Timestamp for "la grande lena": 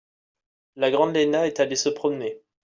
0.77-1.45